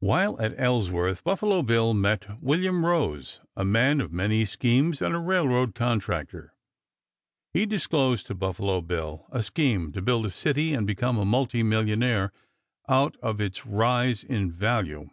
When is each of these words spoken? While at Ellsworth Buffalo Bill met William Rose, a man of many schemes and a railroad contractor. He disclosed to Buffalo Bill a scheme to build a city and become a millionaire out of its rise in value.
While 0.00 0.40
at 0.40 0.58
Ellsworth 0.58 1.22
Buffalo 1.22 1.62
Bill 1.62 1.92
met 1.92 2.42
William 2.42 2.86
Rose, 2.86 3.42
a 3.54 3.62
man 3.66 4.00
of 4.00 4.10
many 4.10 4.46
schemes 4.46 5.02
and 5.02 5.14
a 5.14 5.18
railroad 5.18 5.74
contractor. 5.74 6.54
He 7.52 7.66
disclosed 7.66 8.24
to 8.28 8.34
Buffalo 8.34 8.80
Bill 8.80 9.26
a 9.30 9.42
scheme 9.42 9.92
to 9.92 10.00
build 10.00 10.24
a 10.24 10.30
city 10.30 10.72
and 10.72 10.86
become 10.86 11.18
a 11.18 11.26
millionaire 11.26 12.32
out 12.88 13.18
of 13.22 13.38
its 13.38 13.66
rise 13.66 14.24
in 14.24 14.50
value. 14.50 15.10